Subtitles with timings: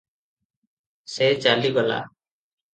[1.17, 2.03] ସେ ଚାଲିଗଲା।